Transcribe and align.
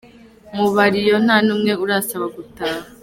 Mu 0.55 0.65
bariyo 0.75 1.15
nta 1.25 1.37
n’umwe 1.45 1.71
urasaba 1.83 2.25
gutaha. 2.35 2.79